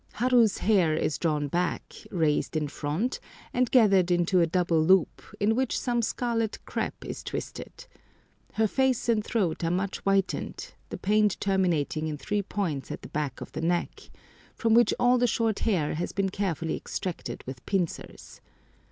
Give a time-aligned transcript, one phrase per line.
[0.13, 3.19] Haru's hair is drawn back, raised in front,
[3.53, 7.85] and gathered into a double loop, in which some scarlet crépe is twisted.
[8.53, 13.09] Her face and throat are much whitened, the paint terminating in three points at the
[13.09, 14.09] back of the neck,
[14.55, 18.41] from which all the short hair has been carefully extracted with pincers.